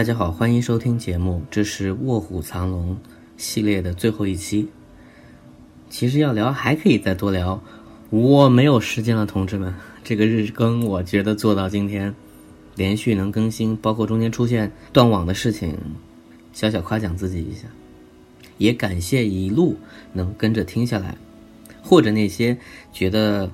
[0.00, 2.96] 大家好，欢迎收听节目，这是《卧虎藏龙》
[3.36, 4.66] 系列的最后一期。
[5.90, 7.62] 其实要聊还可以再多聊，
[8.08, 9.74] 我没有时间了，同志们。
[10.02, 12.14] 这个日更，我觉得做到今天，
[12.76, 15.76] 连续能更新，包括中间出现断网的事情，
[16.54, 17.68] 小小夸奖自己一下，
[18.56, 19.76] 也感谢一路
[20.14, 21.14] 能跟着听下来，
[21.82, 22.56] 或者那些
[22.90, 23.50] 觉得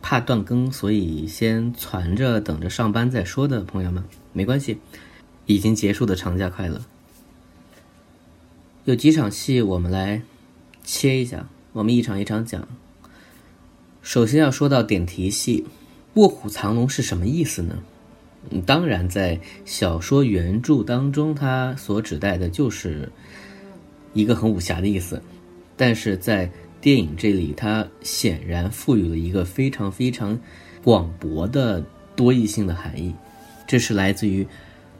[0.00, 4.78] 怕断更，所以先攒着等着上班再说的朋友们，没关系。
[5.50, 6.80] 已经结束的长假快乐，
[8.84, 10.22] 有几场戏我们来
[10.84, 12.68] 切一下，我们一场一场讲。
[14.00, 15.64] 首先要说到点题戏，
[16.14, 17.82] 《卧虎藏龙》是什么意思呢？
[18.64, 23.10] 当然，在小说原著当中，它所指代的就是
[24.14, 25.20] 一个很武侠的意思，
[25.76, 26.48] 但是在
[26.80, 30.38] 电影这里，它显然赋予了一个非常非常
[30.84, 33.12] 广博的多义性的含义，
[33.66, 34.46] 这是来自于。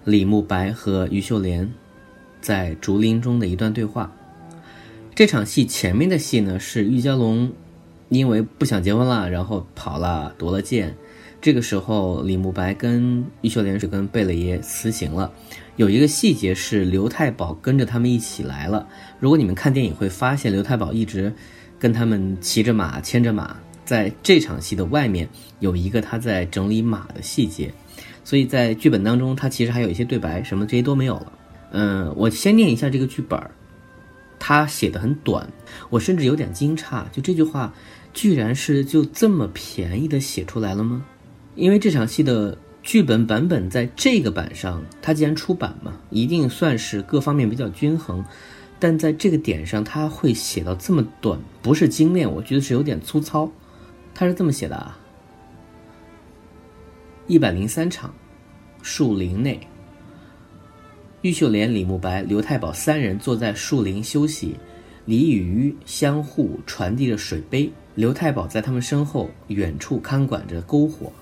[0.05, 1.71] 李慕白和于秀莲
[2.41, 4.11] 在竹林中的一段对话。
[5.15, 7.53] 这场戏前面的戏呢，是玉娇龙
[8.09, 10.95] 因为不想结婚了，然后跑了夺了剑。
[11.43, 15.33] 这个时候，李慕白跟玉秀莲是跟贝勒爷辞行了。
[15.77, 18.87] 有一个细节是刘太保跟着他们一起来了。
[19.19, 21.33] 如果你们看电影会发现，刘太保一直
[21.79, 23.57] 跟他们骑着马、牵着马。
[23.85, 25.29] 在这场戏的外面
[25.59, 27.73] 有一个他在整理马的细节。
[28.31, 31.33] 所以在剧本当中，他其实还有一些对白，什么这些都没有了。
[31.73, 33.37] 嗯，我先念一下这个剧本
[34.39, 35.53] 他写的很短，
[35.89, 37.75] 我甚至有点惊诧，就这句话，
[38.15, 41.05] 居然是就这么便宜的写出来了吗？
[41.57, 48.25] 因为这场戏的剧本版本在这个版上，它既然出版嘛，一定算是各方面比较均衡，
[48.79, 53.51] 但在这个点上，他会写到这么短，不是精炼，我觉得是有点粗糙。
[54.15, 54.97] 他是这么写的啊。
[57.27, 58.13] 一百零三场，
[58.83, 59.61] 树林内，
[61.23, 64.57] 玉秀莲、李慕白、刘太保三人坐在树林休息，
[65.05, 67.71] 李与鱼相互传递着水杯。
[67.97, 71.13] 刘太保在他们身后远处看管着篝火。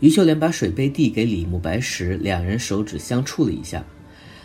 [0.00, 3.84] 于秀莲把水杯递给李慕白时，两人手指相触了一下。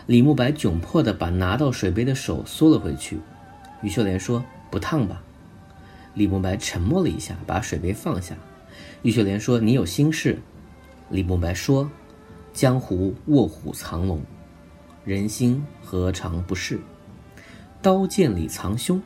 [0.05, 3.17] 李慕白窘迫地把拿到水杯的手缩了回去。
[3.81, 5.22] 于秀莲说：“不烫吧？”
[6.13, 8.37] 李慕白沉默了一下，把水杯放下。
[9.01, 10.37] 于秀莲说：“你有心事。”
[11.09, 11.89] 李慕白说
[12.55, 14.21] ：“江湖卧虎藏龙，
[15.03, 16.79] 人心何尝不是？
[17.81, 19.01] 刀剑里藏凶，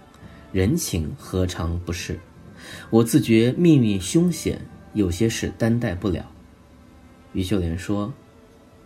[0.51, 2.19] 人情何尝不是？
[2.91, 4.61] 我自觉命运凶险，
[4.93, 6.31] 有些事担待不了。”
[7.33, 8.13] 于秀莲说：“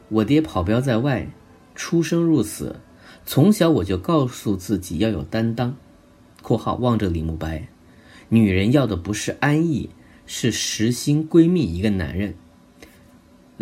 [0.08, 1.28] 我爹跑镖在外，
[1.76, 2.78] 出生入死，
[3.26, 5.76] 从小我就告诉自己要有担当。
[6.42, 7.68] ”（括号望着李慕白）
[8.30, 9.90] 女人要的不是安逸，
[10.26, 12.36] 是实心闺蜜一个男人。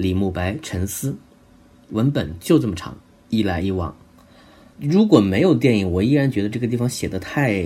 [0.02, 1.16] 李慕白沉思，
[1.90, 2.98] 文本就这么长，
[3.30, 3.96] 一来一往。
[4.80, 7.64] 如果没有电影，我依然觉得这个地方写的太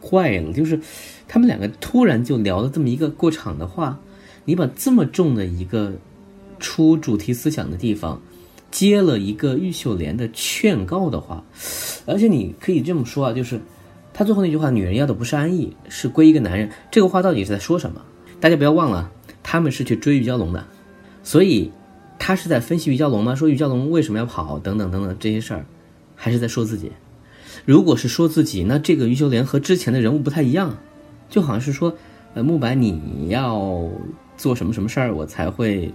[0.00, 0.52] 怪了。
[0.52, 0.80] 就是
[1.26, 3.98] 他们两个突然就聊了这么一个过场的话，
[4.44, 5.94] 你把这么重的一个
[6.60, 8.22] 出主题思想的地方，
[8.70, 11.44] 接了一个玉秀莲的劝告的话，
[12.06, 13.60] 而且你可以这么说啊，就是
[14.14, 18.00] 他最后那句话：“女人要的不是安逸，是归一个男人。”这个话到底是在说什么？
[18.38, 19.10] 大家不要忘了，
[19.42, 20.64] 他们是去追玉娇龙的。
[21.22, 21.70] 所以，
[22.18, 23.34] 他是在分析于娇龙吗？
[23.34, 24.58] 说于娇龙为什么要跑？
[24.58, 25.64] 等等等等这些事儿，
[26.16, 26.90] 还是在说自己？
[27.64, 30.78] 如果是说自己，那这个于秀莲和之前的人物不太一样，
[31.28, 31.94] 就好像是说，
[32.34, 33.86] 呃，慕白你要
[34.36, 35.92] 做什么什么事儿，我才会。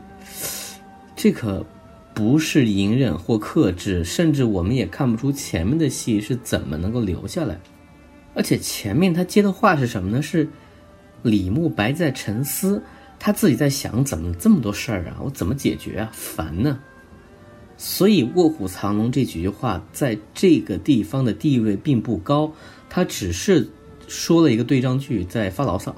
[1.16, 1.66] 这可
[2.14, 7.60] 不是隐忍或克制，甚至我们也看不出前面的戏是怎么能够留下来。
[8.36, 10.22] 而且前面他接的话是什么呢？
[10.22, 10.48] 是
[11.24, 12.84] 李慕白在沉思。
[13.26, 15.18] 他自己在想，怎么这么多事儿啊？
[15.20, 16.12] 我怎么解决啊？
[16.14, 16.78] 烦呢。
[17.76, 22.54] 所以“卧虎藏龙”这几句话在这个地方的地位并不高，
[22.88, 23.68] 他只是
[24.08, 25.96] 说了一个对仗句，在发牢骚。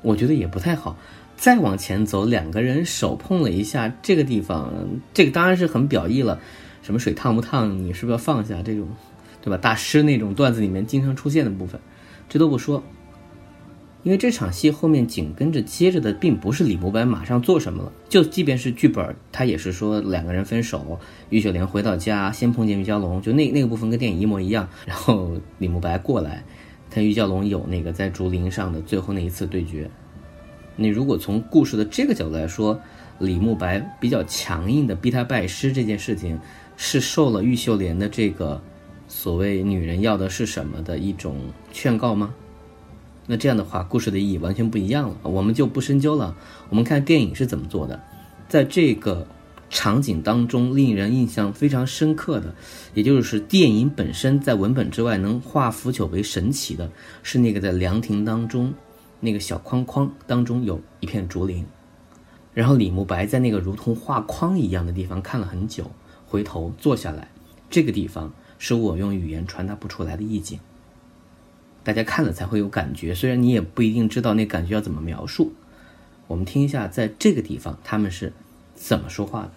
[0.00, 0.96] 我觉得也不太好。
[1.36, 4.72] 再往前走，两个人手碰了一下，这个地方，
[5.12, 6.40] 这个当然是很表意了。
[6.80, 7.84] 什么水烫不烫？
[7.84, 8.62] 你是不是要放下？
[8.62, 8.88] 这种，
[9.42, 9.58] 对吧？
[9.58, 11.78] 大师那种段子里面经常出现的部分，
[12.30, 12.82] 这都不说。
[14.06, 24.68] 因为这场戏后面紧跟着接着的并不是李慕白马上做什么了，就即便是剧本，他也是说两个人分手，玉秀莲回到家先碰见玉娇龙，就那那个部分跟电影一模一样。
[24.86, 26.44] 然后李慕白过来，
[26.88, 29.90] 跟玉娇龙有那个在竹林上的最后那一次对决。
[30.76, 32.80] 你如果从故事的这个角度来说，
[33.18, 36.38] 李慕白比较强硬的逼他拜师这件事情，
[36.76, 38.62] 是受了玉秀莲的这个
[39.08, 41.40] 所谓女人要的是什么的一种
[41.72, 42.32] 劝告吗？
[43.26, 45.16] 那这样的话，故事的意义完全不一样了。
[45.22, 46.36] 我们就不深究了。
[46.68, 48.00] 我们看电影是怎么做的，
[48.48, 49.26] 在这个
[49.68, 52.54] 场景当中令人印象非常深刻的，
[52.94, 56.88] 也就是电影本身在文本之外能化腐朽为神奇的，
[57.24, 58.72] 是那个在凉亭当中
[59.18, 61.66] 那个小框框当中有一片竹林，
[62.54, 65.90] 然后李慕白在那个如同画框一样的地方看了很久，
[66.28, 67.28] 回头坐下来，
[67.68, 70.60] 这个地方是我用语言传达不出来的意境，
[71.86, 75.54] 大家看了才会有感觉，虽然你也不一定知道那感觉要怎么描述。
[76.26, 78.32] 我们听一下，在这个地方他们是
[78.74, 79.52] 怎么说话的。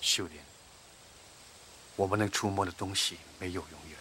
[0.00, 0.40] 秀莲，
[1.96, 3.98] 我们能触摸的东西没有永远。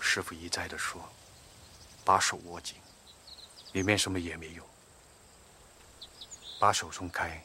[0.00, 1.00] 师傅一再的说
[2.04, 2.76] ：“把手握紧，
[3.72, 4.62] 里面什么也没有。
[6.58, 7.42] 把手松开，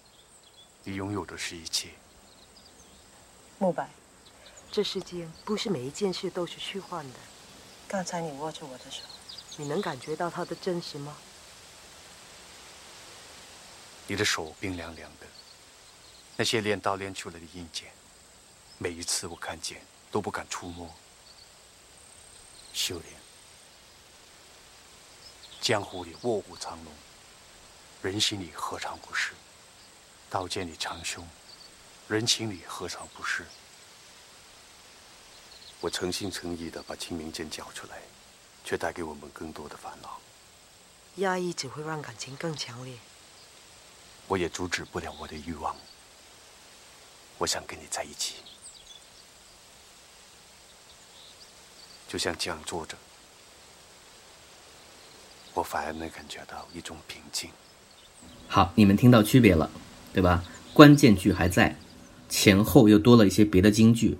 [0.84, 1.88] 你拥有的是一切。”
[3.58, 3.90] 慕白。
[4.72, 7.20] 这世间不是每一件事都是虚幻的。
[7.88, 9.02] 刚才你握着我的手，
[9.58, 11.16] 你能感觉到它的真实吗？
[14.08, 15.26] 你的手冰凉凉的，
[16.36, 17.92] 那些练刀练出来的印茧，
[18.78, 19.82] 每一次我看见
[20.12, 20.94] 都不敢触摸。
[22.74, 23.14] 修炼，
[25.62, 26.94] 江湖里卧虎藏龙，
[28.02, 29.32] 人心里何尝不是？
[30.30, 31.26] 刀剑里藏凶，
[32.08, 33.46] 人情里何尝不是？
[35.82, 38.00] 我诚心诚意的把清明剑交出来，
[38.64, 40.20] 却带给我们更多的烦恼。
[41.16, 42.96] 压抑只会让感情更强烈。
[44.28, 45.76] 我也阻止不了我的欲望。
[47.38, 48.36] 我想跟你在一起，
[52.08, 52.96] 就像这样坐着，
[55.54, 57.52] 我反而能感觉到一种平静。
[58.48, 59.70] 好，你们听到区别了，
[60.14, 60.44] 对吧？
[60.74, 61.76] 关键句还在，
[62.30, 64.18] 前后又多了一些别的金句。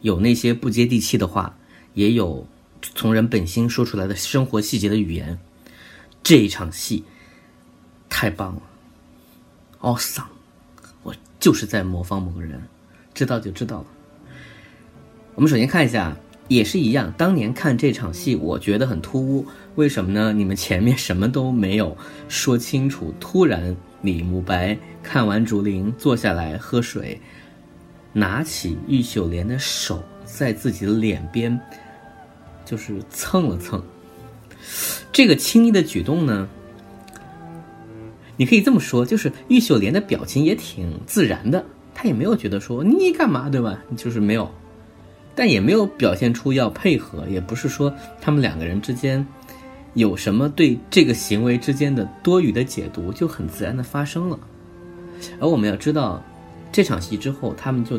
[0.00, 1.56] 有那些不接地气的话，
[1.94, 2.46] 也有
[2.80, 5.36] 从人本心说出来的生活细节的语言。
[6.22, 7.02] 这一场戏
[8.08, 8.62] 太棒了
[9.80, 10.24] ，awesome！
[11.02, 12.62] 我就是在模仿某个人，
[13.12, 13.86] 知道就知道了。
[15.34, 17.12] 我们首先看一下，也是一样。
[17.16, 20.32] 当年看这场戏，我觉得很突兀，为什么呢？
[20.32, 21.96] 你们前面什么都没有
[22.28, 27.20] 说清楚，突然李慕白看完竹林，坐下来喝水。
[28.12, 31.60] 拿起玉秀莲的手，在自己的脸边，
[32.64, 33.80] 就是蹭了蹭。
[35.12, 36.48] 这个亲昵的举动呢，
[38.36, 43.78] 你可以这么说，就是玉秀莲的表情也挺自然的，她也没有觉得说你干嘛，对吧？
[43.96, 44.50] 就是没有，
[45.34, 49.24] 但也没有表现出要配合，也不是说他们两个人之间
[49.98, 54.40] 有什么对这个行为之间的多余的解读，就很自然的发生了。
[55.38, 56.22] 而我们要知道。
[56.70, 57.98] 这场戏之后，他们就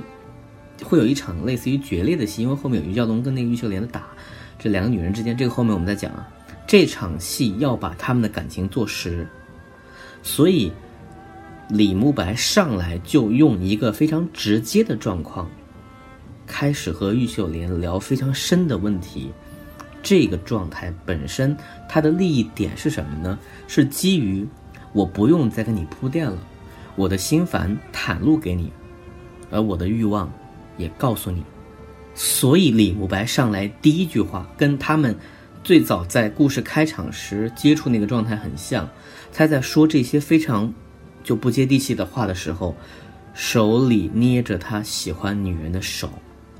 [0.83, 4.09] 会有一场类似于决裂的戏，因为后面有于耀东跟那个玉秀莲的打，
[4.59, 6.29] 这两个女人之间，这个后面我们再讲啊。
[6.67, 9.27] 这场戏要把他们的感情做实，
[10.21, 10.71] 所以
[11.67, 15.49] 李慕白上来就用一个非常直接的状况，
[16.45, 19.31] 开始和玉秀莲聊非常深的问题。
[20.01, 21.55] 这个状态本身
[21.87, 23.37] 它的利益点是什么呢？
[23.67, 24.47] 是基于
[24.93, 26.37] 我不用再跟你铺垫了。
[26.95, 28.71] 我的心烦袒露给你，
[29.51, 30.29] 而我的欲望
[30.77, 31.43] 也告诉你，
[32.13, 35.15] 所以李慕白上来第一句话跟他们
[35.63, 38.89] 最早在故事开场时接触那个状态很像。
[39.31, 40.73] 他在说这些非常
[41.23, 42.75] 就不接地气的话的时候，
[43.33, 46.09] 手里捏着他喜欢女人的手。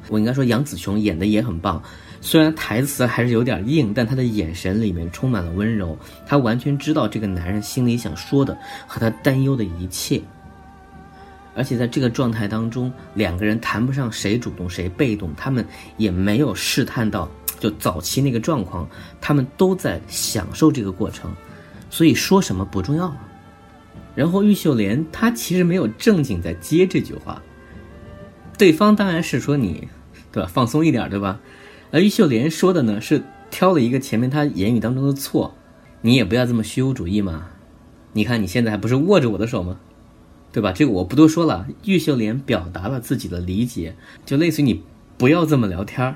[0.08, 1.82] 我应该说杨紫琼演的也很棒。
[2.22, 5.98] 虽然台词还是有点硬，但他的眼神里面充满了温柔。
[6.26, 8.58] 他完全知道这个男人心里想说的
[8.88, 10.22] 和他担忧的一切。
[11.56, 15.66] 而且在这个状态当中，两个人谈不上谁主动谁被动，他们
[15.98, 18.88] 也没有试探到就早期那个状况，
[19.20, 21.34] 他们都在享受这个过程，
[21.90, 23.14] 所以说什么不重要。
[24.16, 27.42] 然后玉秀莲她其实没有正经在接这句话，
[28.58, 29.88] 对方当然是说你，
[30.32, 30.50] 对吧？
[30.54, 31.40] 放松一点，对吧？
[31.92, 35.56] 而玉秀莲说的呢，是挑了一个前面他言语当中的错，
[36.02, 37.48] 你也不要这么虚无主义嘛。
[38.14, 39.80] 你看你现在还不是握着我的手吗？
[40.52, 40.72] 对吧？
[40.72, 41.68] 这个我不多说了。
[41.86, 44.84] 玉秀莲表达了自己的理解，就类似于你
[45.18, 46.16] 不要这么聊天儿。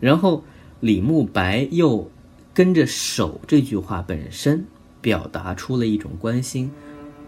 [0.00, 0.44] 然后
[0.80, 2.10] 李慕白又
[2.52, 4.66] 跟着手这句话本身
[5.00, 6.70] 表达出了一种关心，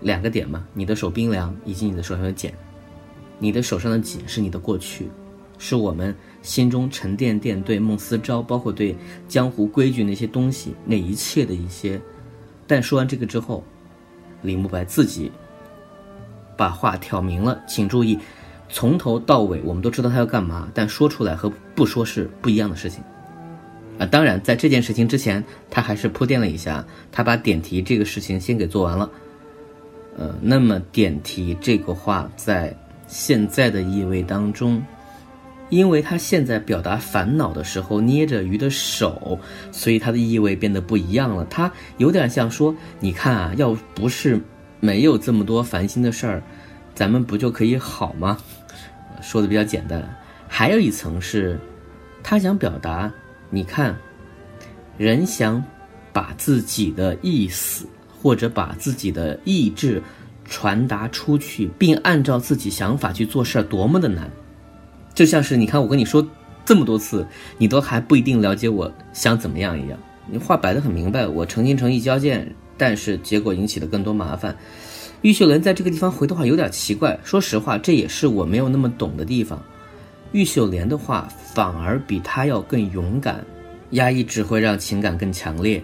[0.00, 2.52] 两个点嘛，你的手冰凉，以及你的手上有茧，
[3.38, 5.08] 你的手上的茧是你的过去。
[5.56, 8.96] 是我们心中沉甸甸对孟思昭，包括对
[9.28, 12.00] 江湖规矩那些东西，那一切的一些。
[12.66, 13.64] 但说完这个之后，
[14.42, 15.30] 李慕白自己
[16.56, 18.18] 把话挑明了，请注意，
[18.68, 23.02] 从头到尾我们都知道他要干嘛，但说出来和不说是不一样的事情。
[23.98, 26.82] 啊，当然，在这件事情之前，他还是铺垫了一下，
[27.12, 29.10] 他把点题这个事情先给做完了。
[30.16, 32.74] 呃，那么点题这个话在
[33.06, 34.82] 现在的意味当中，
[35.70, 39.38] 因为他现在表达烦恼的时候捏着鱼的手，
[39.72, 41.44] 所以它的意味变得不一样了。
[41.48, 44.38] 他有点像说，你看啊，要不是
[44.80, 46.42] 没有这么多烦心的事儿，
[46.94, 48.36] 咱们不就可以好吗？
[49.22, 50.02] 说的比较简单。
[50.48, 51.58] 还有一层是，
[52.22, 53.10] 他想表达。
[53.48, 53.96] 你看，
[54.98, 55.62] 人想
[56.12, 57.86] 把自己的意思
[58.20, 60.02] 或者把自己的意志
[60.44, 64.30] 传达出去，并按照自己想法去做事儿，多么的难！
[65.14, 66.26] 就像是你看，我跟你说
[66.64, 67.26] 这么多次，
[67.58, 69.98] 你都还不一定了解我想怎么样一样。
[70.26, 74.56] 你话摆得很明白，我诚心诚意交件，但是结果引起了更多麻烦。
[75.22, 79.60] 玉秀莲在这个地方回的话有点奇怪，说实话，这也是我没有那么懂的地方。
[80.32, 83.44] 玉秀莲的话反而比他要更勇敢，
[83.90, 85.82] 压抑只会让情感更强烈。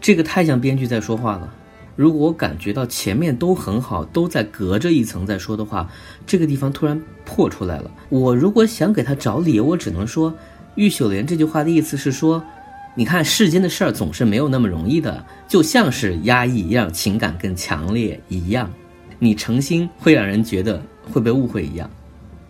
[0.00, 1.54] 这个太像编剧在说话了。
[1.96, 5.90] 如果我感觉到前面都很好，都在隔着一层在说的话，
[6.26, 7.90] 这个地方突然破出来了。
[8.08, 10.32] 我如果想给他找理由，我只能说，
[10.76, 12.40] 玉秀莲这句话的意思是说，
[12.94, 18.70] 你看世间的事儿总是没有那么容易的，就像是压抑一样情感更强烈一样，
[19.18, 21.90] 你诚心会让人觉得会被误会一样。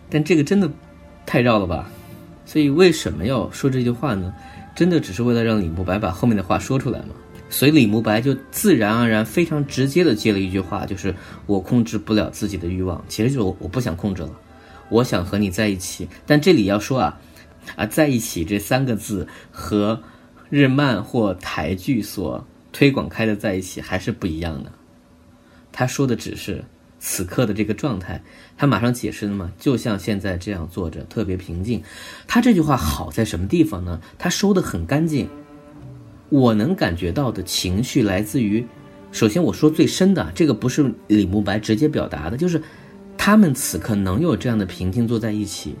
[0.09, 0.69] 但这个真的。
[1.29, 1.89] 太绕了吧，
[2.45, 4.33] 所以为什么要说这句话呢？
[4.73, 7.07] 真的只是为了让李慕白把后面的话说出来吗？
[7.49, 11.13] 所以李慕白就自然而然、非常直接的接了一句话，就是
[11.45, 14.31] 我控制不了自己的欲望，其实就是我我不想控制了，
[14.89, 16.07] 我想和你在一起。
[16.25, 17.19] 但这里要说啊，
[17.75, 20.01] 啊在一起这三个字和
[20.49, 24.71] 日漫或台剧所推广开的在一起还是不一样的。
[25.71, 26.63] 他说的只是。
[26.99, 28.23] 此刻的这个状态，
[28.57, 29.51] 他马上解释了嘛？
[29.59, 31.83] 就像现在这样坐着，特别平静。
[32.27, 34.01] 他这句话好在什么地方呢？
[34.17, 35.29] 他收的很干净。
[36.29, 38.65] 我能感觉到的情绪来自于，
[39.11, 42.61] 首先我说最深的，这个不是李慕白直接表达的，就是
[43.17, 45.75] 他们此刻能有这样的平静坐在一起，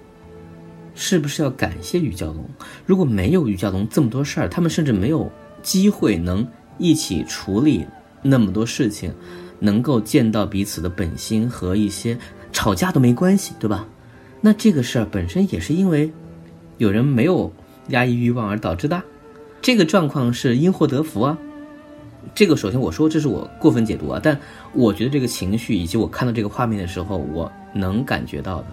[0.95, 2.49] 是不是要感谢于蛟龙？
[2.85, 7.85] 如果没有于蛟龙这么多事儿，他们甚至没有机会能一起处理
[8.21, 9.13] 那么多事情。
[9.59, 12.15] 能够见到彼此的本心和一些
[12.51, 13.87] 吵架都没关系，对吧？
[14.39, 16.11] 那这个事儿本身也是因为
[16.77, 17.51] 有人没有
[17.87, 19.01] 压抑欲望而导致的，
[19.67, 21.37] 这个状况是因祸得福啊。
[22.33, 24.39] 这个首先我说这是我过分解读啊，但
[24.71, 28.67] 我觉得这个情绪以及我看到这个画面的时候，我能感觉到的。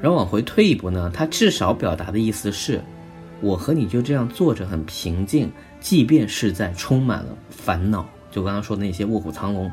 [0.00, 2.80] 然后往回退一步呢，他至少表达的意思是，
[3.40, 5.50] 我和你就这样坐着很平静，
[5.80, 9.68] 即便是在充满了烦恼，就刚刚说的那些卧虎藏龙。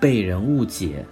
[0.00, 1.04] 被人误解、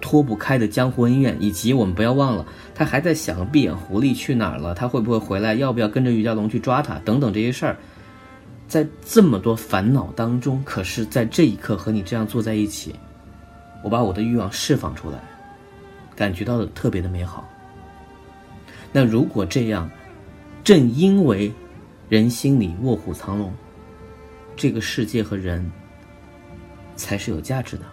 [0.00, 7.76] 脱不开的江湖恩怨，以及我们不要忘了，他还在想闭眼狐狸去哪儿了，他会不会回来，要不要跟着于家龙去抓他，等等这些事儿，
[8.74, 12.92] 在这么多烦恼当中，可是在这一刻和你这样坐在一起，
[13.84, 15.20] 我把我的欲望释放出来，
[16.16, 17.48] 感觉到的特别的美好。
[18.90, 19.88] 那如果这样，
[20.64, 21.54] 正因为
[22.08, 23.54] 人心里卧虎藏龙，
[24.56, 25.64] 这个世界和人
[26.96, 27.84] 才是有价值的。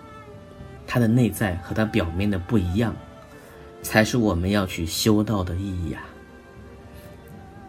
[0.88, 2.96] 它的内在和它表面的不一样，
[3.84, 6.02] 才是我们要去修道的意义啊！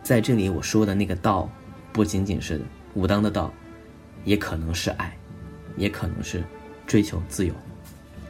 [0.03, 1.47] 在这里我说的那个道，
[1.93, 2.59] 不仅仅是
[2.95, 3.53] 武当的道，
[4.25, 5.17] 也可能是爱，
[5.77, 6.43] 也可能是
[6.87, 7.55] 追求自由。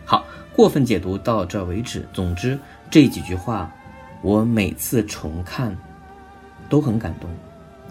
[0.05, 2.07] 好，过分解读到这为止。
[2.13, 2.59] 总之，
[2.91, 3.73] 这几句话，
[4.23, 5.77] 我每次重看
[6.69, 7.31] 都很感动，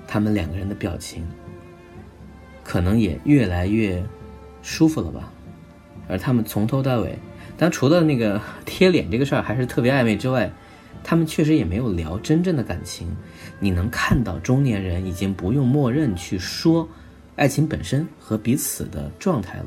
[0.08, 1.28] 他们两个人的表情，
[2.64, 4.04] 可能也越来越
[4.62, 5.32] 舒服了吧。
[6.08, 7.18] 而他们从头到尾，
[7.58, 10.52] 但除了那个贴脸这个事儿还是特别暧昧之外，
[11.04, 13.08] 他们确实也没有聊真正的感情。
[13.60, 16.88] 你能看到中年人已经不用默认去说
[17.36, 19.66] 爱情本身和彼此的状态了，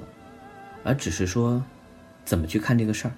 [0.82, 1.62] 而只是说
[2.24, 3.14] 怎么去看这个事儿。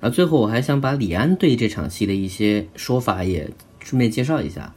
[0.00, 4.74] 而最后我还想把李安对这场戏的一些说法也顺便介绍一下。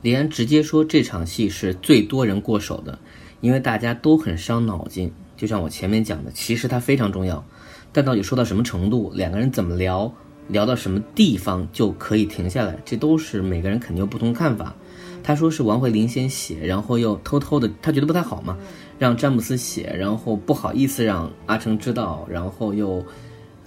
[0.00, 2.98] 李安直接说这场戏是最多人过手的，
[3.40, 5.12] 因为大家都很伤脑筋。
[5.36, 7.44] 就像我前面讲的，其实它非常重要，
[7.92, 10.12] 但到底说到什么程度，两个人怎么聊，
[10.48, 14.74] 聊到什么地方就可以停下来，这都是每个人肯定有不同看法。
[15.22, 18.58] 他说是王慧玲先写，然后又偷偷的，他觉得不太好嘛，
[18.98, 23.04] 让詹姆斯写，然后不好意思让阿成知道，然后又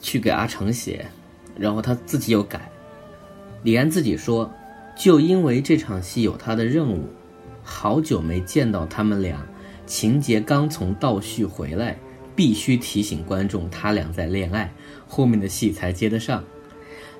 [0.01, 1.05] 去给阿成写，
[1.57, 2.69] 然后他自己又改。
[3.63, 4.51] 李安自己说，
[4.97, 7.07] 就因为这场戏有他的任务，
[7.63, 9.43] 好久没见到他们俩。
[9.87, 11.97] 情节刚从倒叙回来，
[12.35, 14.73] 必须提醒观众他俩在恋爱，
[15.07, 16.43] 后面的戏才接得上。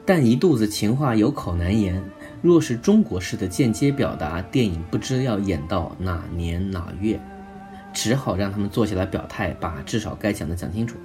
[0.06, 2.02] 但一肚子情话有口难言，
[2.42, 7.20] 若是中国式的间接表达，电影不知要演到哪年哪月，
[7.92, 10.96] 只好让他们坐下来表态，把至少该讲的讲清楚。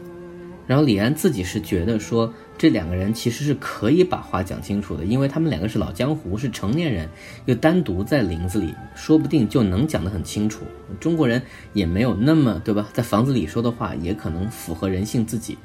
[0.67, 7.09] 然后李安自己是觉得说，这两个人其实是可以把话讲清楚的，因为他们两个是老江湖，是成年人，
[7.47, 10.63] 又单独在林子里，说不定就能讲得很清楚。
[11.01, 11.43] 中国人
[11.73, 15.59] 也没有那么对吧，在房子里说的话也可能符合人性自己。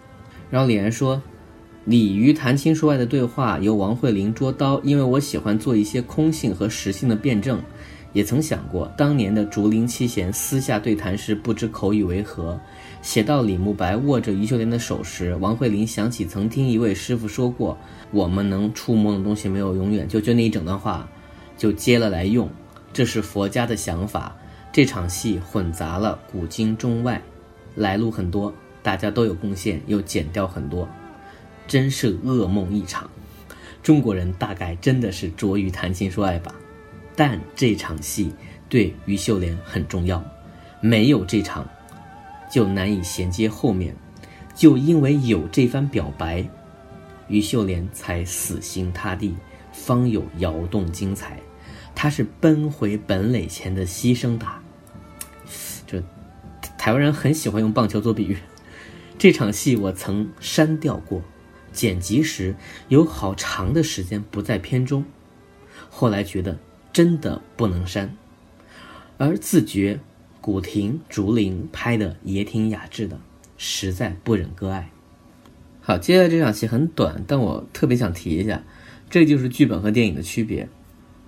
[0.50, 1.22] 然后李安说，
[1.86, 7.62] 鲤鱼谈情说爱的对话由王慧玲捉刀，因为我喜欢做一些空性和实性的辩证。
[8.12, 12.60] 也曾想过，当年的竹林七贤私下对谈时，不知口语为何。
[13.04, 17.78] 写到李慕白握着余秀莲的手时，王慧玲想起曾听一位师傅说过
[18.10, 21.08] ：“我们能触摸的东西没有永远。”就就那一整段话，
[21.56, 22.50] 就接了来用。
[22.92, 24.36] 这是佛家的想法。
[24.72, 27.22] 这场戏混杂了古今中外，
[27.76, 28.52] 来路很多，
[28.82, 30.88] 大家都有贡献，又减掉很多，
[31.68, 33.10] 真是噩梦一场。
[33.84, 36.54] 中国人大概真的是拙于谈情说爱吧。
[37.16, 38.34] 但这场戏
[38.68, 40.24] 对于秀莲很重要，
[40.82, 41.68] 没有这场，
[42.52, 43.96] 就难以衔接后面。
[44.54, 46.46] 就因为有这番表白，
[47.28, 49.36] 于秀莲才死心塌地，
[49.72, 51.40] 方有摇动精彩。
[51.94, 54.62] 他是奔回本垒前的牺牲打。
[55.86, 56.02] 就
[56.78, 58.38] 台湾人很喜欢用棒球做比喻。
[59.18, 61.22] 这场戏我曾删掉过，
[61.76, 62.56] 剪辑时
[62.88, 65.06] 有好长的时间不在片中，
[65.90, 66.58] 后来觉得。
[66.96, 68.16] 真的不能删，
[69.18, 70.00] 而自觉
[70.40, 73.20] 古亭竹林拍的也挺雅致的，
[73.58, 74.90] 实在不忍割爱。
[75.82, 78.64] 好，接下来这场戏很短，但我特别想提一下，
[79.10, 80.70] 这就是剧本和电影的区别。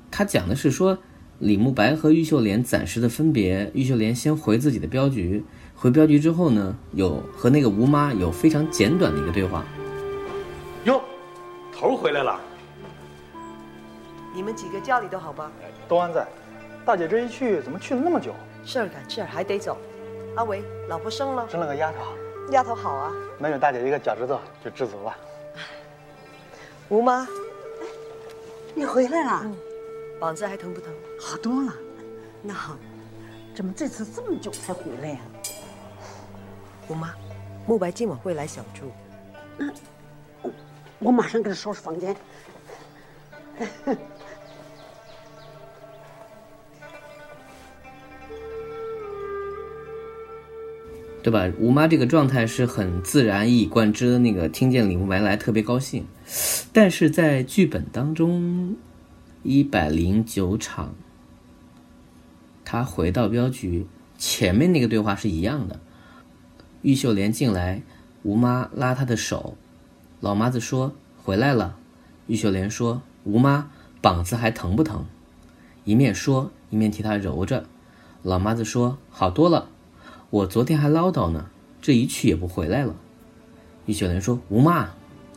[0.10, 0.98] 他讲的是说
[1.38, 5.44] 李慕白和玉秀莲暂时的分别，玉秀莲先回自己的镖局，
[5.76, 9.66] 回镖局之后呢，有和那个吴妈有非常简短的一个对话。
[10.88, 11.02] 哟，
[11.70, 12.40] 头回来了。
[14.34, 15.52] 你们几个家里都好吧？
[15.86, 16.26] 都安在。
[16.86, 18.34] 大姐这一去，怎么去了那么久？
[18.64, 19.78] 事儿赶事儿，还得走。
[20.38, 21.46] 阿伟，老婆生了？
[21.50, 21.98] 生了个丫头。
[22.52, 25.14] 丫头好啊，能有大姐一个脚趾头就知足了。
[26.88, 27.28] 吴妈，哎，
[28.74, 29.42] 你回来了？
[29.44, 29.58] 嗯。
[30.22, 30.90] 膀子还疼不疼？
[31.20, 31.74] 好多了。
[32.42, 32.78] 那好，
[33.54, 35.20] 怎么这次这么久才回来呀？
[36.88, 37.14] 吴妈，
[37.66, 38.90] 慕白今晚会来小住。
[39.58, 39.74] 嗯，
[41.00, 42.16] 我马上给他收拾房间。
[51.24, 51.52] 对吧？
[51.60, 56.06] 吴妈这个状态是很自然、一以贯之的那个，听见李慕白来特别高兴。
[56.72, 58.78] 但是在剧本当中，
[59.44, 60.96] 一百零九场，
[62.64, 63.86] 他回到镖局
[64.18, 65.82] 前面那个对话是一样的。
[66.82, 67.82] 玉秀莲进来，
[68.24, 69.58] 吴妈拉她的手，
[70.20, 71.78] 老妈子说：“回来了。”
[72.28, 73.70] 玉秀莲说：“吴妈，
[74.02, 75.06] 膀子还疼不疼？”
[75.86, 77.66] 一面说一面替她揉着。
[78.24, 79.70] 老妈子说：“好多了。”
[80.30, 81.50] 我昨天还唠叨呢，
[81.82, 82.96] 这一去也不回来了。
[83.86, 84.90] 玉秀莲说：“吴妈，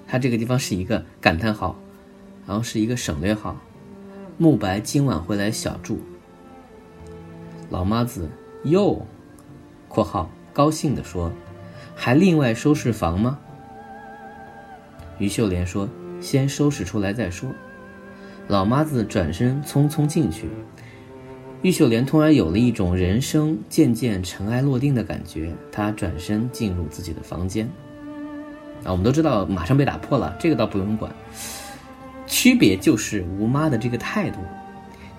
[0.08, 1.76] 他这个地方是一个感叹号，
[2.46, 3.56] 然后是一个省略号。
[4.38, 6.00] 慕白今晚回来小住。”
[7.70, 8.28] 老妈子
[8.64, 9.06] 又
[9.88, 11.30] （括号高兴地说）
[11.94, 13.38] 还另外收拾房吗？
[15.20, 15.88] 于秀莲说
[16.20, 17.48] ：“先收拾出来再说。”
[18.48, 20.48] 老妈子转身匆匆进去。
[21.62, 27.68] 玉秀莲突然有了一种人生渐渐尘埃落定的感觉，她转身进入自己的房间。
[28.82, 31.12] 啊，我们都知道马上被打破了，这个倒不用管。
[32.26, 34.38] 区别就是吴妈的这个态度。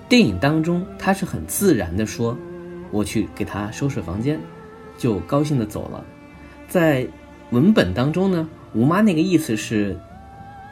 [0.09, 2.35] 电影当中，她是很自然的说
[2.89, 4.39] ：“我去给她收拾房间，
[4.97, 6.03] 就高兴的走了。”
[6.67, 7.07] 在
[7.51, 9.97] 文本当中呢，吴妈那个意思是：“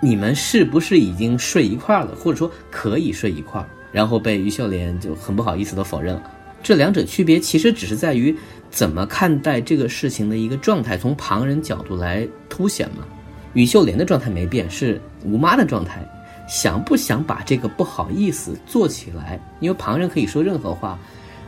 [0.01, 6.31] 你们是不是已经睡一块了，或者说可以睡一块？”然后被于秀莲就很不好意思的否认了。
[6.61, 8.35] 这两者区别其实只是在于
[8.69, 13.03] 怎么看待这个事情的一个状态，从旁人角度来凸显嘛。
[13.53, 16.07] 于秀莲的状态没变，是吴妈的状态，
[16.47, 19.39] 想不想把这个不好意思做起来？
[19.59, 20.99] 因为旁人可以说任何话，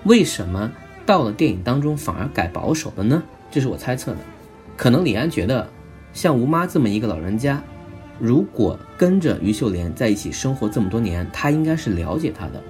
[0.06, 0.72] 为什么
[1.06, 3.22] 到了电影当中反而改保守了呢？
[3.52, 4.18] 这是我猜测的。
[4.76, 5.70] 可能李安觉得，
[6.14, 7.62] 像吴妈这么一个老人家。
[8.20, 12.62] 如果跟着于秀莲在一起生活这么多年，她应该是了解她的。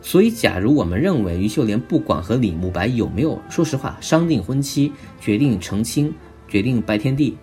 [0.00, 6.10] 所以，假如我们认为于秀莲不管和李慕白有没有，说实话，商定婚期、决定成亲、
[6.48, 7.36] 决定拜天地，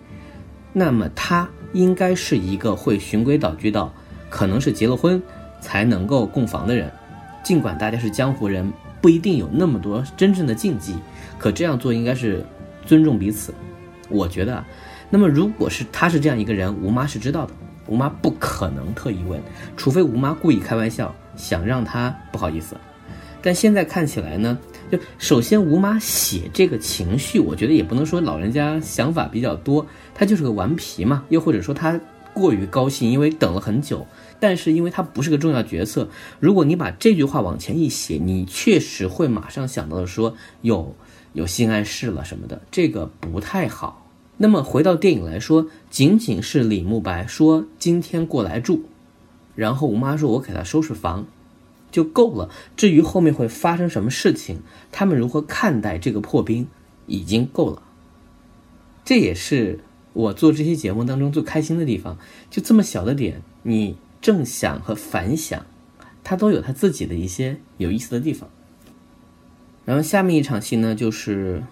[0.72, 3.94] 那么她应该是一个会循规蹈矩到，
[4.28, 5.22] 可能是结了婚
[5.60, 6.90] 才能够供房的人。
[7.44, 10.96] 尽管大家是江湖人，不一定有那么多真正的禁忌，
[11.38, 12.44] 可这样做应该是
[12.84, 13.54] 尊重彼此。
[14.08, 14.56] 我觉得。
[14.56, 14.66] 啊
[15.14, 17.52] 那么，如果是他是这样一个人，吴妈是知道的，
[17.86, 19.38] 吴妈不可能特意问，
[19.76, 22.74] 除非吴妈故意开玩笑，想让他不好意思。
[23.42, 24.58] 但现在看起来呢，
[24.90, 32.00] 就首先吴妈写这个情绪，我觉得也不能说老人家想法比较多，他就是个顽皮嘛，又或者说他
[32.32, 34.06] 过于高兴，因为等了很久。
[34.40, 36.08] 但是因为他不是个重要角色，
[36.40, 40.96] 如果你把这句话往前一写，你确实会马上想到说有
[41.34, 44.01] 有性暗示了什么的，这个不太好。
[44.36, 48.82] 那么回到电影来说，仅仅是李慕白说今天过来住，
[49.54, 51.26] 然后吴妈说我给他收拾房，
[51.90, 52.50] 就够了。
[52.76, 56.66] 至于后面会发生什么事情，他们如何看待这个破冰，
[57.06, 57.82] 已经够了。
[59.04, 59.80] 这也是
[60.12, 62.18] 我做这期节目当中最开心的地方，
[62.50, 63.96] 就这么小的点，你。
[64.22, 65.66] 正想和反想，
[66.22, 68.48] 它都有它自己的一些有意思的地方。
[69.84, 71.64] 然后下面一场戏呢，就是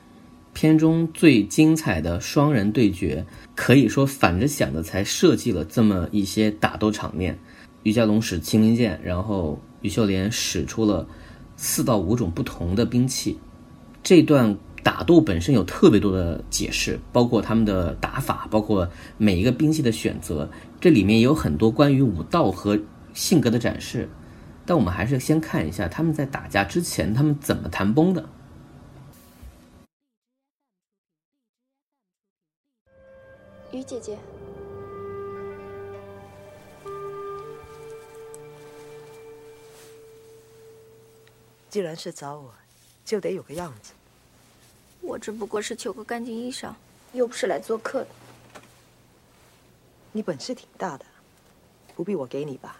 [0.52, 7.38] 片中最精彩的双人对决，可以说反着想的才设计了这么一些打斗场面。
[7.82, 11.06] 于家龙使青灵剑，然后于秀莲使出了
[11.56, 13.38] 四到五种不同的兵器。
[14.02, 20.50] 这段打斗本身有特别多的解释，包括他们的打法，包括每一个兵器的选择。
[20.80, 22.78] 这里面有很多关于武道和
[23.14, 24.08] 性格的展示，
[24.66, 28.24] 但我们还是先看一下他们在打架之前他们怎么谈崩的。
[33.72, 34.18] 于姐姐，
[41.68, 42.52] 既然是找我，
[43.04, 43.92] 就得有个样子。
[45.00, 46.72] 我只不过是求个干净衣裳，
[47.12, 48.08] 又不是来做客的。
[50.12, 51.06] 你本事挺大的，
[51.94, 52.76] 不必我给你吧？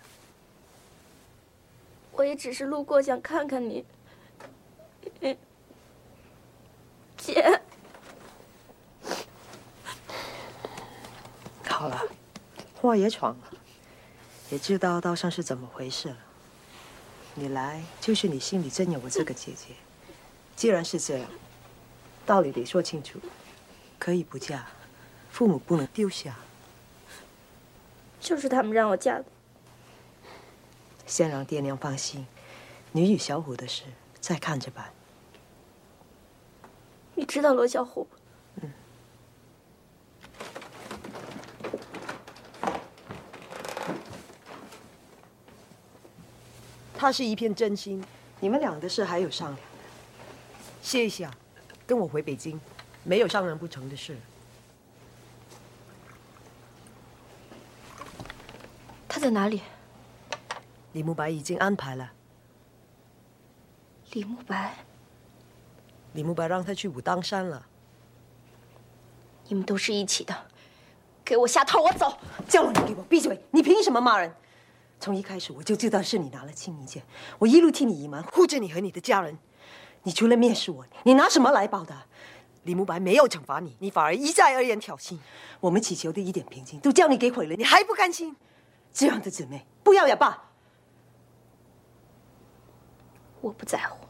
[2.13, 3.85] 我也只是路过，想看看你，
[7.17, 7.61] 姐。
[11.81, 11.99] 好了，
[12.79, 13.53] 话也闯了，
[14.51, 16.17] 也知道道上是怎么回事了。
[17.35, 19.69] 你来就是你心里真有我这个姐姐。
[20.55, 21.31] 既然是这样，
[22.27, 23.19] 道理得说清楚。
[23.99, 24.67] 可以不嫁，
[25.31, 26.37] 父母不能丢下。
[28.21, 29.25] 就是他们让我嫁的。
[31.07, 32.27] 先让爹娘放心，
[32.93, 33.85] 你与小虎的事
[34.21, 34.93] 再看着办。
[37.15, 38.07] 你知道罗小虎？
[38.13, 38.20] 嗯。
[47.01, 48.05] 他是一片真心，
[48.41, 49.59] 你们俩的事还有商量。
[50.83, 51.33] 歇一下，
[51.87, 52.61] 跟我回北京，
[53.05, 54.19] 没有商量不成的事。
[59.09, 59.63] 他在哪里？
[60.93, 62.13] 李慕白已经安排了。
[64.13, 64.77] 李慕白，
[66.13, 67.65] 李慕白让他去武当山了。
[69.49, 70.37] 你们都是一起的，
[71.25, 72.19] 给我下套，我走。
[72.47, 73.43] 叫了你给我闭嘴！
[73.53, 74.31] 你凭什么骂人？
[75.01, 77.03] 从一开始我就知道是你拿了青泥剑，
[77.39, 79.39] 我一路替你隐瞒，护着你和你的家人。
[80.03, 82.07] 你除了蔑视我，你拿什么来报答？
[82.65, 85.17] 李慕白没有惩罚你，你反而一再而言挑衅。
[85.59, 88.37] 我们祈求的一点平静，都叫你给毁了，你还不甘心？
[88.93, 90.51] 这样的姊妹，不要也罢。
[93.41, 94.07] 我不在乎，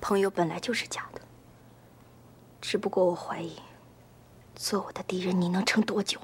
[0.00, 1.20] 朋友本来就是假的。
[2.60, 3.58] 只不过我怀疑，
[4.54, 6.20] 做我的敌人，你能撑多久？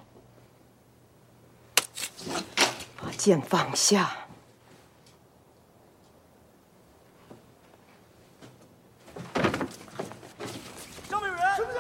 [3.11, 4.09] 把剑放下。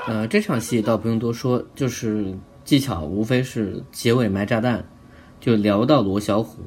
[0.09, 4.85] 呃，这场戏倒不用多说，就是技巧，无非是结尾埋炸弹。
[5.39, 6.65] 就聊到罗小虎，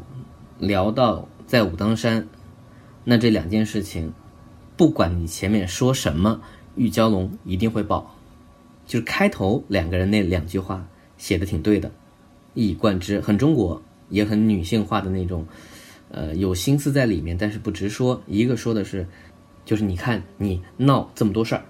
[0.59, 2.25] 聊到在武当山，
[3.03, 4.13] 那这两件事情，
[4.77, 6.39] 不管你前面说什么，
[6.75, 8.15] 玉娇龙一定会报。
[8.85, 11.91] 就是开头两个人那两句话写的挺对的，
[12.53, 13.81] 一以贯之，很中国，
[14.13, 15.45] 也很女性化的那种，
[16.11, 18.21] 呃，有心思在里面，但是不直说。
[18.27, 19.05] 一个说的是，
[19.65, 21.63] 就是你看你闹这么多事儿，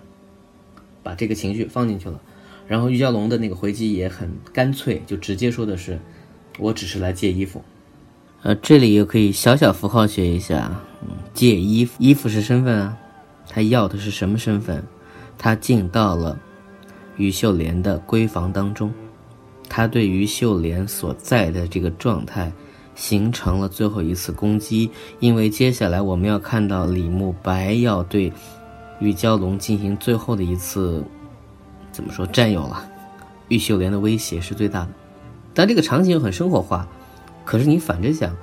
[1.01, 2.21] 把这个情绪放进去了。
[2.67, 5.97] 然后玉娇龙的那个回击也很干脆，就直接说的是。
[6.60, 7.63] 我只是来借衣服，
[8.43, 10.79] 呃，这里又可以小小符号学一下，
[11.34, 12.95] 借衣服，衣服是身份啊，
[13.49, 14.84] 他要的是什么身份？
[15.36, 16.39] 他进到了
[17.17, 18.93] 于秀莲的闺房当中，
[19.75, 22.51] 他对于秀莲所在的这个状态
[22.93, 28.31] 形成了最后一次攻击，因为接下来我们要看到李慕白要对
[28.99, 31.03] 玉娇龙进行最后的一次
[31.91, 32.88] 怎么说占有了，
[33.47, 34.89] 玉秀莲的威胁是最大的。
[35.55, 36.88] 但这个场景很生活化，
[37.43, 38.38] 可是你反着想，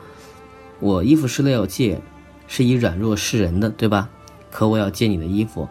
[0.81, 2.01] 我衣服湿了要借，
[2.49, 4.09] 是以软弱示人的，对吧？
[4.51, 5.69] 可我要借你的衣服，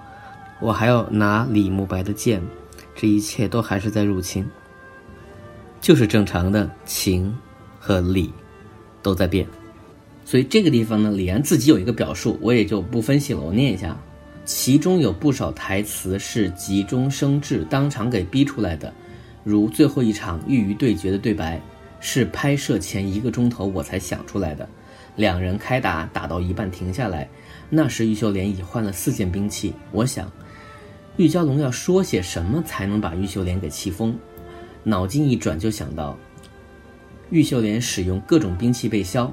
[0.61, 2.41] 我还要拿李慕白的剑，
[2.95, 4.49] 这一切都还是在入侵。
[5.79, 7.35] 就是正常的情
[7.79, 8.31] 和理
[9.01, 9.47] 都在变。
[10.25, 13.97] 所以这个地方呢，李安自己有一个表述，我也就不分析了，我念一下。
[14.45, 18.91] 其中有不少台词是急中生智，当场给逼出来的，
[19.43, 21.61] 如最后一场玉鱼对决的对白，
[21.99, 24.67] 是拍摄前一个钟头我才想出来的。
[25.15, 27.29] 两人开打，打到一半停下来，
[27.69, 29.73] 那时玉秀莲已换了四件兵器。
[29.91, 30.31] 我想，
[31.17, 34.17] 玉娇龙要说些什么才能把玉秀莲给气疯？
[34.89, 36.17] 脑筋一转就想到，
[37.29, 39.31] 玉秀莲使用各种兵器被削。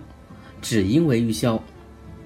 [0.62, 1.61] 只因为玉箫，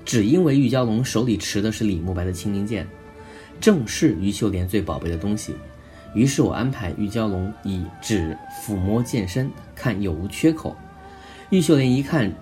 [0.05, 2.87] 只因为玉娇龙手里持的是李慕白的青冥剑，
[3.61, 5.55] 正是于秀莲最宝贝的东西。
[6.15, 10.77] 于是我安排玉娇龙以指抚摸剑身，看有无缺口。
[11.51, 12.33] 玉秀莲一看，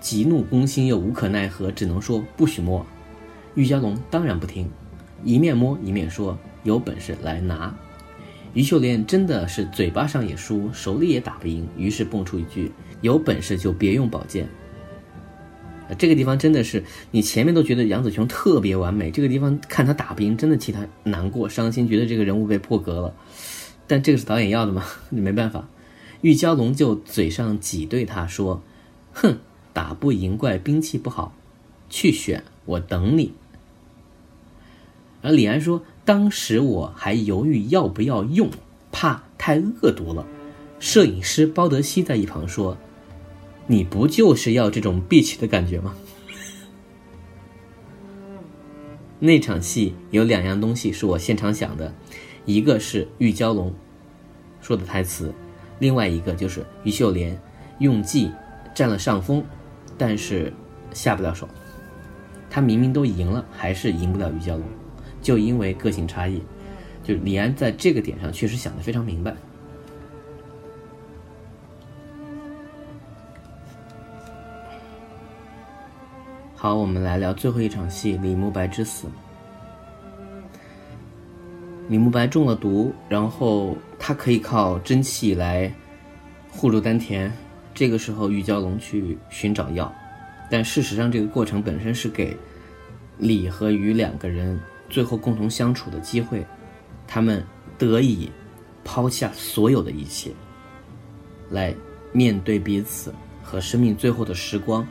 [0.00, 2.84] 急怒攻心，又无可奈何，只能说不许摸。
[3.54, 4.70] 玉娇龙当然不听，
[5.24, 7.74] 一面摸一面说：“有本事来拿。”
[8.56, 14.48] 于秀莲真的是嘴巴上也输，手里也打不赢，于是蹦出一句：“有本事就别用宝剑。”
[15.98, 23.14] 这个地方真的是，你前面都觉得杨子琼特别完美，这个地方看他打不赢，真的替他难过、伤心，觉得这个人物被破格了。
[23.86, 25.68] 但这个是导演要的吗， 你没办法。
[26.22, 28.62] 玉娇龙就嘴上挤兑他说
[29.12, 29.36] ：“哼，
[29.74, 31.34] 打不赢怪兵器不好，
[31.90, 33.34] 去选，我等你。”
[35.20, 38.48] 而李安说：“当时我还犹豫要不要用，
[38.90, 40.26] 怕太恶毒了。”
[40.80, 42.74] 摄影师包德西在一旁说。
[43.68, 45.92] 你不就是要这种闭气的感觉吗？
[49.18, 51.92] 那场戏有两样东西是我现场想的，
[52.44, 53.74] 一个是玉娇龙
[54.60, 55.34] 说的台词，
[55.80, 57.36] 另外一个就是于秀莲
[57.80, 58.30] 用计
[58.72, 59.42] 占了上风，
[59.98, 60.52] 但是
[60.92, 61.48] 下不了手。
[62.48, 64.64] 他明明都赢了，还是赢不了于娇龙，
[65.26, 66.40] 就因为个性差异。
[67.02, 69.34] 就李安在这个点上确实想的非常明白。
[76.54, 79.08] 好，我们来聊最后一场戏——李慕白之死。
[81.88, 85.72] 李慕白中了毒，然后他可以靠真气来
[86.48, 87.32] 护住丹田。
[87.74, 89.92] 这个时候，玉娇龙去寻找药，
[90.48, 92.36] 但事实上，这个过程本身是给
[93.18, 96.44] 李和于两个人最后共同相处的机会。
[97.06, 97.44] 他们
[97.78, 98.30] 得以
[98.84, 100.32] 抛下所有的一切，
[101.50, 101.74] 来
[102.12, 104.86] 面对彼此和生命最后的时光。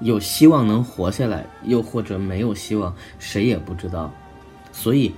[0.00, 4.12] 有希望能活下来，又或者没有希望，谁也不知道。
[4.72, 5.12] 所以，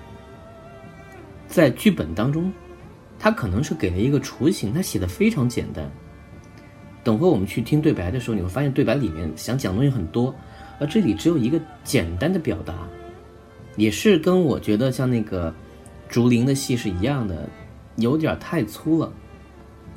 [1.47, 2.53] 在剧本当中，
[3.19, 5.89] 他可能是给了一个雏形，他写的非常简单。
[7.05, 10.35] 等会我们去听对白的时候，你会发现对白里面想讲东西很多，
[10.81, 12.75] 而这里只有一个简单的表达，
[13.77, 15.55] 也是跟我觉得像那个
[16.09, 17.49] 竹林的戏是一样的，
[17.97, 19.13] 有点太粗了。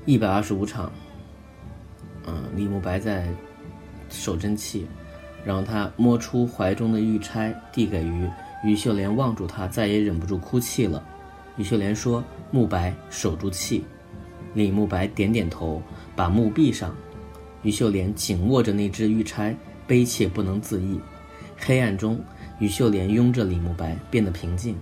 [0.06, 0.92] 一百二十五场，
[2.26, 3.28] 嗯，李慕白在。
[4.08, 4.86] 守真气，
[5.44, 8.30] 然后他摸出怀中的玉钗，递给于
[8.64, 11.04] 于秀莲，望住他，再也忍不住哭泣了。
[11.58, 13.84] 于秀莲说：“慕白，守住气。”
[14.54, 15.82] 李慕白点点头，
[16.16, 16.96] 把目闭上。
[17.64, 19.58] 于秀莲紧握着那只玉钗，
[19.88, 21.00] 悲切不能自抑。
[21.58, 22.24] 黑暗中，
[22.60, 24.78] 于秀莲拥着李慕白，变得平静。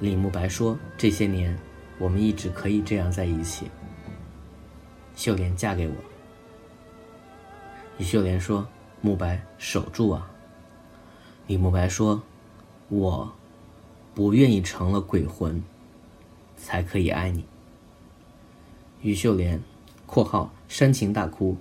[0.00, 1.58] 李慕白说：“这些年，
[1.98, 3.70] 我们一直可以这样在一起。
[5.14, 5.94] 秀莲嫁给我。”
[7.98, 8.66] 于秀莲说
[9.00, 10.30] ：“慕白，守住啊！”
[11.46, 12.22] 李慕白说
[12.88, 13.32] ：“我，
[14.14, 15.62] 不愿意成了鬼魂，
[16.56, 17.44] 才可以爱你。”
[19.02, 19.62] 于秀莲
[20.06, 21.56] （括号煽情大哭）：“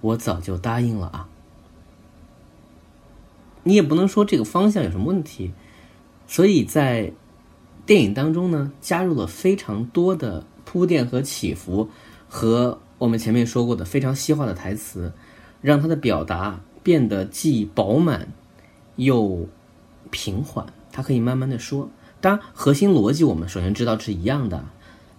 [0.00, 1.28] 我早就答应了啊！”
[3.64, 5.50] 你也不能说这个方向有什么问题，
[6.28, 7.12] 所以在
[7.84, 11.88] 电影当中呢，加入了非常多的铺垫和起伏，
[12.28, 15.12] 和我们前面说过的非常细化的台词。
[15.60, 18.28] 让他的表达变得既饱满
[18.96, 19.48] 又
[20.10, 21.88] 平缓，他可以慢慢的说。
[22.20, 24.62] 当然，核心逻辑我们首先知道是一样的，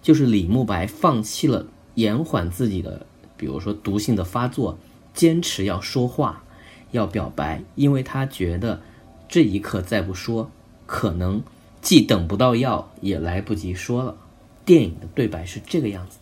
[0.00, 3.04] 就是李慕白放弃了延缓自己的，
[3.36, 4.78] 比如说毒性的发作，
[5.12, 6.44] 坚持要说话，
[6.96, 8.82] 要表白，因为他觉得
[9.28, 10.50] 这一刻再不说，
[10.86, 11.44] 可能
[11.82, 14.16] 既等不到药，也来不及说了。
[14.64, 16.18] 电影的对白是这个样子：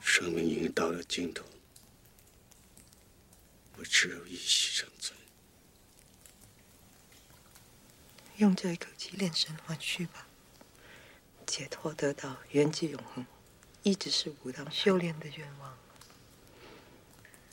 [0.00, 1.44] 生命已经到了尽头。
[3.78, 5.18] 我只有一息生存，
[8.36, 10.26] 用这一口气炼神还虚吧，
[11.46, 13.24] 解脱得到圆寂永恒，
[13.82, 15.74] 一直是武当修炼的愿望。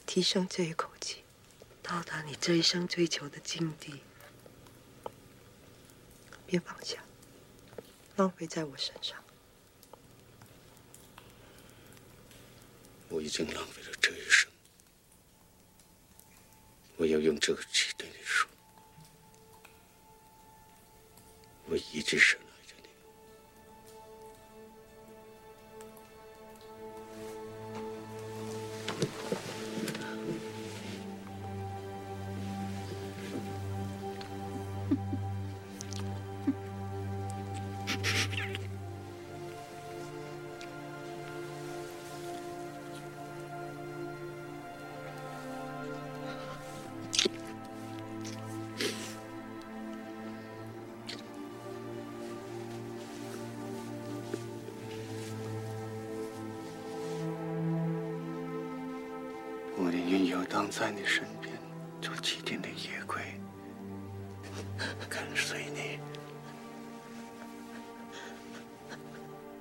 [0.05, 1.23] 提升这一口气，
[1.89, 4.03] 到达你这一生追求的境地，
[6.45, 7.03] 别放下，
[8.15, 9.17] 浪费在我身上。
[13.07, 14.47] 我已经浪费了这一生，
[16.95, 18.47] 我要用这个气对你说，
[21.65, 22.37] 我一直是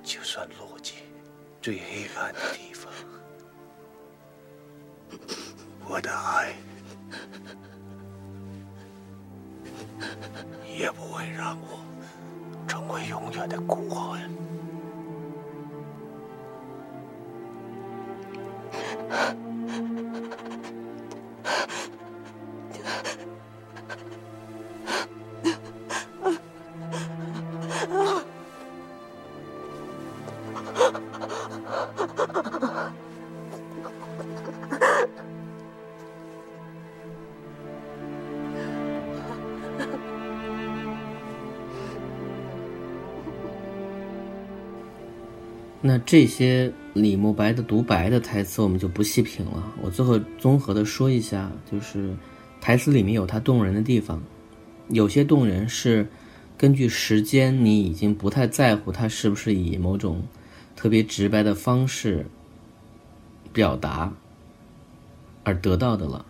[0.09, 0.95] 就算落进
[1.61, 2.91] 最黑暗的地方，
[5.87, 6.55] 我的爱
[10.67, 11.79] 也不会让我
[12.67, 14.38] 成为永远的孤魂。
[45.89, 49.73] 那这些李慕白的独白的台词，我们就不细品了。
[49.81, 52.15] 我最后综合的说一下，就是
[52.61, 54.21] 台词里面有它动人的地方，
[54.89, 56.07] 有些动人是
[56.55, 60.21] 根据时间，你已经不太在乎它是不是以某种
[60.75, 62.23] 特别直白的方式
[63.51, 64.13] 表达
[65.43, 66.23] 而得到的了。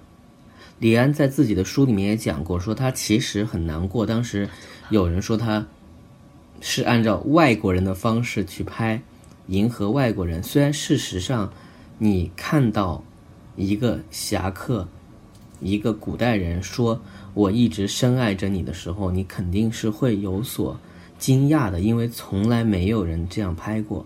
[0.80, 4.48] 李安在自己的书里面也讲过，说他其实很难过，当时
[4.90, 5.68] 有人说他
[6.62, 9.02] 是按照外国人的方式去拍。
[9.50, 11.52] 迎合外国人，虽然事实上，
[11.98, 13.04] 你看到
[13.56, 14.88] 一个侠客，
[15.60, 17.02] 一个古代人说
[17.34, 20.80] “我一直深爱着你”的时候，你肯定是会有所
[21.18, 24.06] 惊讶的，因为从来没有人这样拍过，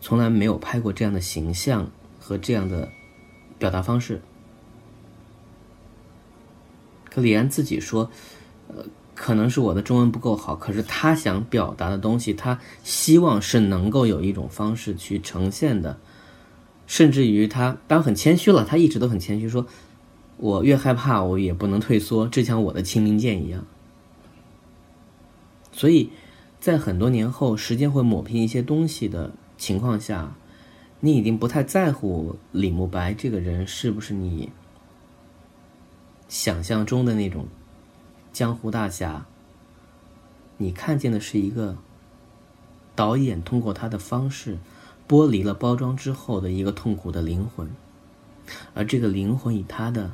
[0.00, 2.90] 从来没有拍过这样的形象和这样的
[3.60, 4.20] 表达方式。
[7.08, 8.10] 可李安自己说，
[8.66, 8.84] 呃。
[9.22, 15.98] 可能是我的中文不够好，可是他想表达的东西，他希望是能够有一种方式去呈现的，
[16.86, 19.66] 甚至于他当很谦虚了，他一直都很谦虚，说
[20.38, 23.66] 我越害怕，我也不能退缩，就像我的清明剑一样。
[25.70, 26.08] 所以
[26.58, 30.34] 在很多年后，时间会抹平一些东西的情况下，
[31.00, 34.48] 你已经不太在乎李慕白这个人是不是你
[36.26, 37.46] 想象中的那种。
[38.32, 39.26] 江湖大侠，
[40.56, 41.76] 你看见的是一个
[42.94, 44.58] 导演通过他的方式
[45.08, 47.68] 剥离了包装之后的一个痛苦的灵魂，
[48.72, 50.12] 而这个灵魂以他的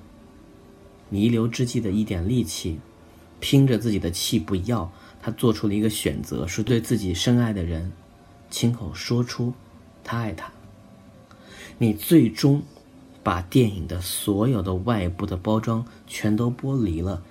[1.10, 2.80] 弥留之际的一点力气，
[3.38, 7.92] 拼着自己的气不要，他做出了一个选择，是对自己深爱的人
[8.50, 9.52] 亲口说出
[10.02, 10.50] 他爱他。
[11.78, 12.62] 你最终
[13.22, 17.22] 把电影的所有的外部的包装全都剥离了。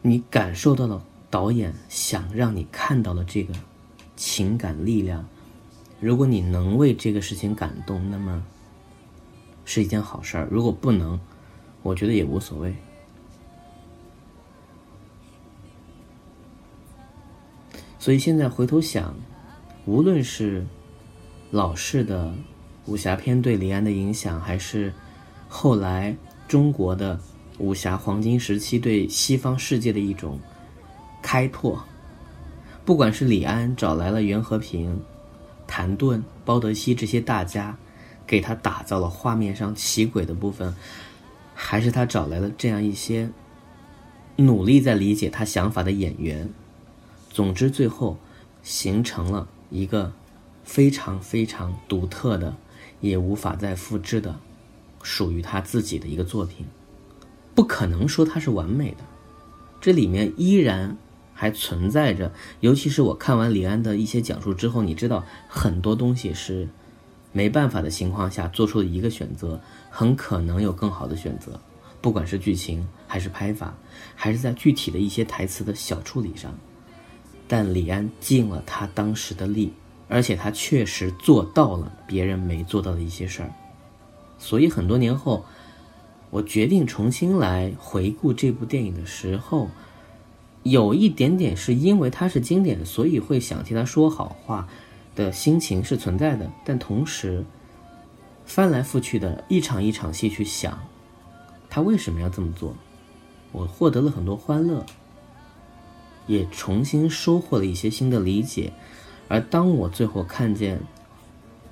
[0.00, 3.52] 你感受到了导演想让你看到的这个
[4.16, 5.28] 情感力量，
[6.00, 8.42] 如果你能为这个事情感动，那么
[9.64, 11.18] 是一件好事儿；如果不能，
[11.82, 12.74] 我觉得也无所谓。
[17.98, 19.14] 所以现在回头想，
[19.84, 20.64] 无论是
[21.50, 22.32] 老式的
[22.86, 24.94] 武侠片对李安的影响，还是
[25.48, 27.20] 后来中国的。
[27.58, 30.38] 武侠黄金时期对西方世界的一种
[31.20, 31.84] 开拓，
[32.84, 35.00] 不管是李安找来了袁和平、
[35.66, 37.76] 谭盾、包德熙这些大家，
[38.26, 40.74] 给他打造了画面上奇诡的部分，
[41.54, 43.28] 还是他找来了这样一些
[44.36, 46.48] 努力在理解他想法的演员，
[47.30, 48.16] 总之最后
[48.62, 50.12] 形成了一个
[50.62, 52.56] 非常非常独特的，
[53.00, 54.38] 也无法再复制的，
[55.02, 56.64] 属于他自己的一个作品。
[57.58, 58.98] 不可能说它是完美的，
[59.80, 60.96] 这里面依然
[61.34, 62.30] 还存在着。
[62.60, 66.68] 尤其是我看完李安的一些讲述之后，你知道很多东西是
[67.32, 71.60] 没办法的情况下做出的一个选择，很可能有更好的选择，
[72.00, 73.76] 不管是剧情还是拍法，
[74.14, 76.56] 还是在具体的一些台词的小处理上。
[77.48, 79.72] 但李安尽了他当时的力，
[80.06, 83.50] 而且他确实做到了别人没做到的一些事儿。
[84.38, 85.44] 所以很多年后，
[86.30, 89.68] 我决定重新来回顾这部电影的时候，
[90.62, 94.68] 有一点点是因为它是经典，所以会想替他说好话
[95.14, 96.50] 的心情是存在的。
[96.64, 97.44] 但同时，
[98.44, 100.78] 翻来覆去的一场一场戏去想，
[101.70, 102.74] 他为什么要这么做，
[103.52, 104.84] 我获得了很多欢乐，
[106.26, 108.72] 也重新收获了一些新的理解。
[109.28, 110.80] 而当我最后看见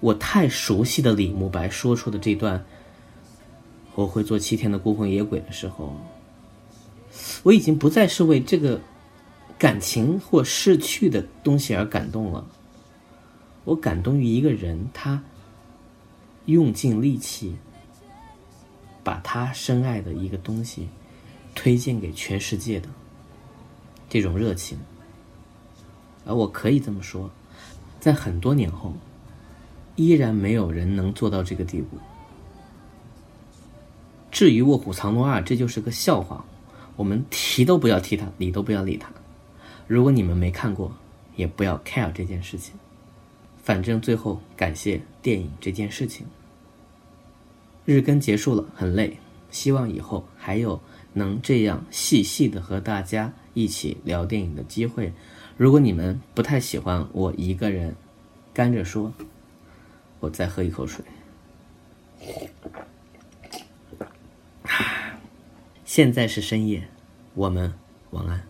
[0.01, 2.63] 我太熟悉的李慕白说出的这段
[3.97, 5.97] “我会做七天的孤魂野鬼”的时候，
[7.43, 8.81] 我已经不再是为这个
[9.59, 12.47] 感情或逝去的东西而感动了。
[13.65, 15.25] 我感动于一个人，他
[16.45, 17.57] 用尽力气
[19.03, 20.89] 把他深爱的一个东西
[21.55, 22.89] 推荐给全世界的
[24.11, 24.79] 这种热情。
[26.27, 27.31] 而我可以这么说。
[27.99, 28.93] 在很多年后，
[29.97, 31.97] 依然没有人能做到这个地步。
[34.37, 36.45] 至于《卧虎藏龙二》，这就是个笑话，
[36.95, 39.11] 我们提都不要提它，理都不要理它。
[39.87, 40.95] 如果你们没看过，
[41.37, 42.75] 也不要 care 这件事情。
[43.57, 46.27] 反正最后感谢电影这件事情。
[47.87, 49.17] 日更结束了，很累，
[49.51, 50.79] 希望以后还有
[51.15, 55.11] 能这样细细的和大家一起聊电影的机会。
[55.57, 57.97] 如果你们不太喜欢我一个人
[58.53, 59.11] 干着说，
[60.21, 61.03] 我再喝一口水。
[65.87, 66.89] 现在是深夜，
[67.35, 67.73] 我们
[68.11, 68.43] 晚安。